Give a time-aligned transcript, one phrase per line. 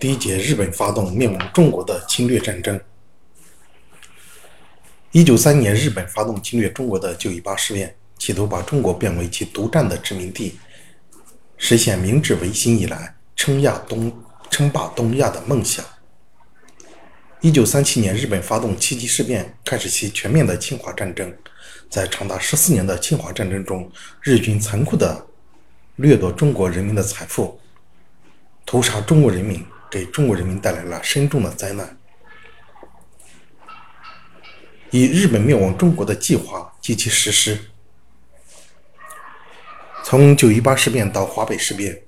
[0.00, 2.80] 第一节日本发动灭亡中国的侵略战争。
[5.12, 10.58] 一九三年，日本发动侵略中国的九一八事变，企图把中国变为其独占的殖民地，
[11.58, 14.10] 实现明治维新以来称亚东、
[14.50, 15.84] 称霸东亚的梦想。
[17.42, 21.30] 一九三七年，日本发动七七事变，开始其全面的侵华战争。
[21.90, 25.26] 在长达十四年的侵华战争中，日军残酷地
[25.96, 27.60] 掠夺中国人民的财富，
[28.64, 31.98] 屠杀中国人民，给中国人民带来了深重的灾难。
[34.90, 37.58] 以日本灭亡中国的计划及其实施，
[40.04, 42.02] 从九一八事变到华北事变，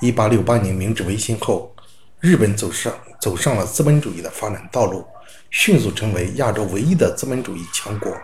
[0.00, 1.74] 一八六八年明治维新后，
[2.20, 2.92] 日本走上。
[3.20, 5.04] 走上了资本主义的发展道路，
[5.50, 8.16] 迅速成为亚洲唯一的资本主义强国。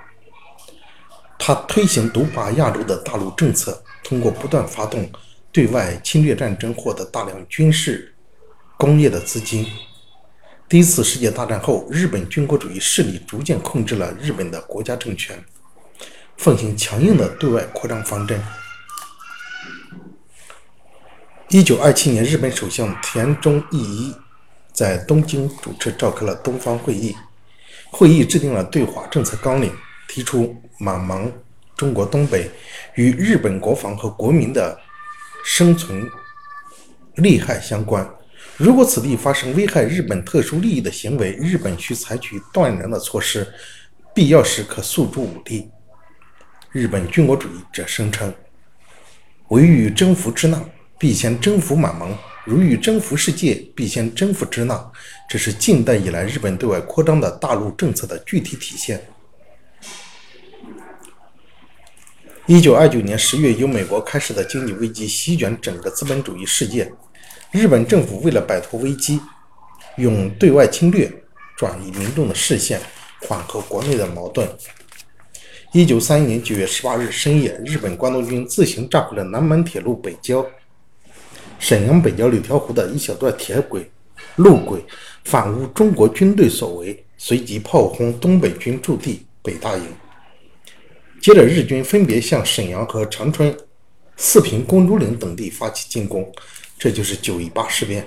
[1.36, 5.10] 他推行独霸亚洲的大陆政策，通过不断发动
[5.50, 8.13] 对外侵略战争，获得大量军事、
[8.76, 9.66] 工业的资金。
[10.68, 15.44] 第一次世界大战后，日本军国主义势力逐渐控制了日本的国家政权，
[16.36, 18.40] 奉行强硬的对外扩张方针。
[21.48, 24.14] 一九二七年，日本首相田中义一。
[24.72, 27.14] 在东京主持召开了东方会议，
[27.92, 29.72] 会议制定了对华政策纲领，
[30.08, 31.32] 提出满蒙、
[31.76, 32.50] 中国东北
[32.96, 34.76] 与日本国防和国民的
[35.44, 36.04] 生存
[37.14, 38.04] 利害相关。
[38.56, 43.44] 如果此地发生危害日本特殊利益的行为，日本需采取断然的措施，
[44.14, 45.68] 必要时可诉诸武力。
[46.70, 48.32] 日本军国主义者声称
[49.50, 50.64] ：“唯欲征服支那，
[50.98, 52.16] 必先征服满蒙。”
[52.46, 54.92] 如欲征服世界，必先征服支那，
[55.28, 59.02] 这是近代以来日本对外扩张的大陆政策的具体体现。
[62.46, 66.92] 一九二九年十月，由美国开始的经济危机席卷整个资本主义世界。
[67.54, 69.20] 日本政府为了摆脱危机，
[69.98, 71.08] 用对外侵略
[71.56, 72.80] 转移民众的视线，
[73.20, 74.44] 缓和国内的矛盾。
[75.72, 80.44] 一九三一年九月十八日深夜，日本关东军自行炸毁了南满铁路北郊。
[81.60, 83.88] 沈阳北郊柳条湖的一小段铁轨、
[84.34, 84.84] 路轨，
[85.22, 89.84] 反诬中国军队所为，随即炮轰东北军驻地北大营。
[91.22, 93.56] 接着，日军分别向沈阳和长春、
[94.16, 96.32] 四平、公主岭等地发起进攻，
[96.78, 98.06] 这就是九一八事变。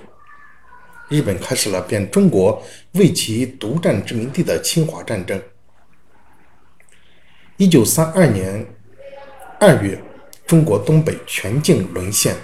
[1.10, 2.62] 日本开始了变中国
[2.94, 5.42] 为其独占殖民地的侵华战争。
[7.56, 8.66] 一九三二年
[9.60, 10.02] 二月，
[10.46, 12.36] 中国东北全境沦陷。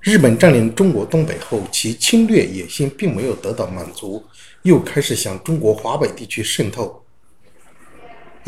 [0.00, 4.24] 日本占领中国东北后，其侵略野心并没有得到满足，
[4.62, 6.99] 又开始向中国华北地区渗透。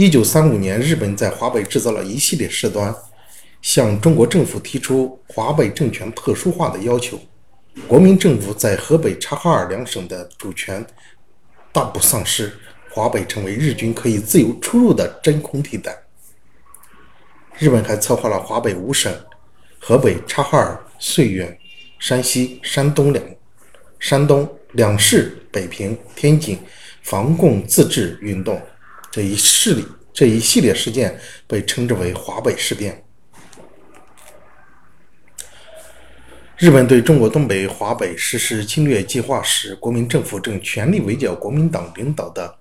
[0.02, 2.92] 一九三五年，日本在华北制造了一系列事端，
[3.60, 7.16] 向中国政府提出华北政权特殊化的要求。
[7.86, 10.84] 国民政府在河北、察哈尔两省的主权
[11.70, 12.52] 大部丧失，
[12.90, 15.96] 华北成为日军可以自由出入的真空地带。
[17.56, 19.14] 日本还策划了华北五省、
[19.78, 20.76] 河北、察哈尔。
[20.98, 21.56] 绥远、
[22.00, 23.24] 山西、山东两
[24.00, 26.58] 山东两市、北平、天津
[27.02, 28.60] 防共自治运动
[29.12, 33.04] 这一势力这一系列事件被称之为华北事变。
[36.56, 42.56] 日本对中国东北、华北实施侵略计划时，国民政府正全力围剿国民党领导的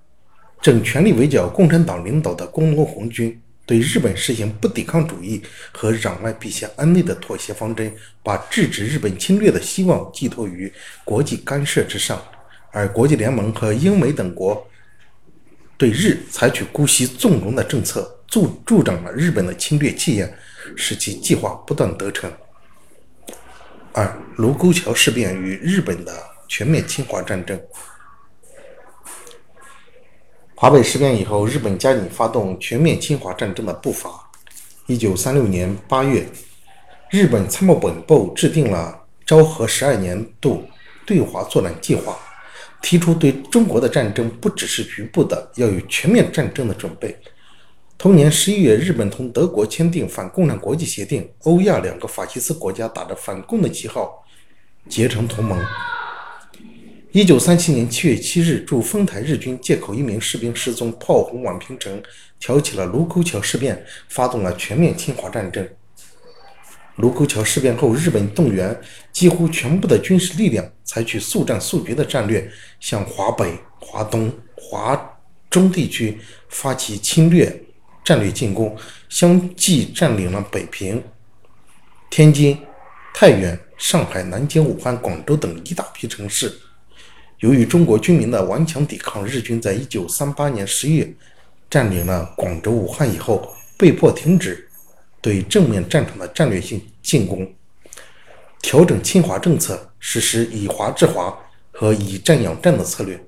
[0.61, 3.41] 正全力围剿共产党领导的工农红军。
[3.65, 5.41] 对日本实行不抵抗主义
[5.71, 10.69] 和攘外必先安内的妥协方针，把制止日本侵略的希望寄托于
[11.05, 12.21] 国际干涉之上，
[12.71, 14.67] 而国际联盟和英美等国
[15.81, 20.31] 对日采取姑息纵容的政策，助助长了日本的侵略气焰，
[20.77, 22.31] 使其计划不断得逞。
[23.91, 26.13] 二卢沟桥事变与日本的
[26.47, 27.59] 全面侵华战争。
[30.53, 34.29] 华北事变以后，日本加紧发动全面侵华战争的步伐。
[34.85, 36.27] 一九三六年八月，
[37.09, 40.63] 日本参谋本部制定了昭和十二年度
[41.07, 42.15] 对华作战计划，
[42.81, 47.15] 提出对中国的战争不只是局部的，要有全面战争的准备。
[47.97, 54.25] 同年十一月，日本同德国签订反共产国际协定，欧亚两个法西斯国家打着反共的旗号
[54.89, 55.63] 结成同盟。
[57.11, 62.01] 一九三七年七月七日，驻丰台日军借口一名士兵失踪，炮轰宛平城，
[62.39, 65.67] 挑起了卢沟桥事变，发动了全面侵华战争。
[67.01, 68.79] 卢沟桥事变后，日本动员
[69.11, 72.47] 几乎全部的军事力量，采取速战速决的战略，
[72.79, 75.19] 向华北、华东、华
[75.49, 76.17] 中地区
[76.47, 77.63] 发起侵略
[78.03, 78.77] 战略进攻，
[79.09, 81.03] 相继占领了北平、
[82.09, 82.57] 天津、
[83.13, 83.59] 太原。
[83.81, 86.53] 上海、南京、武汉、广州等一大批城市。
[87.39, 91.11] 由于中国军民的顽强抵抗，日军在一九三八年十月
[91.67, 94.69] 占领了广州、武汉以后，被迫停止
[95.19, 97.53] 对正面战场的战略性进攻，
[98.61, 101.37] 调整侵华政策，实施以华制华
[101.71, 103.23] 和以战养战的策略。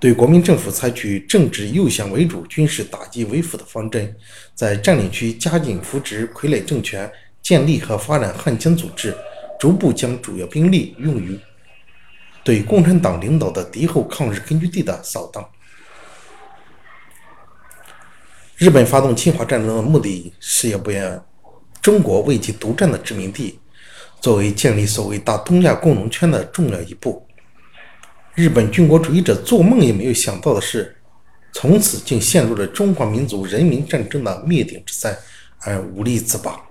[0.00, 4.16] 对国民政府采取政治诱降为主、军事打击为辅的方针，
[4.54, 7.10] 在占领区加紧扶植傀儡政权，
[7.42, 9.12] 建立和发展汉奸组织，
[9.58, 11.36] 逐步将主要兵力用于
[12.44, 15.44] 对共产党领导的敌后抗日根据地的扫荡。
[18.56, 20.92] 日本发动侵华战争的目的是要把
[21.80, 23.58] 中国为其独占的殖民地
[24.20, 27.24] 作为建立所谓大东亚共荣圈的重要一步。
[28.34, 30.96] 日本军国主义者做梦也没有想到的是，
[31.52, 35.16] 从此竟陷入了中华民族人民战争的灭顶之灾，
[35.60, 36.67] 而无力自拔。